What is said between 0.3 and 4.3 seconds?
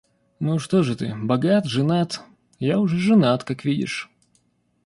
Ну, что же ты? Богат? Женат? Я уже женат, как видишь...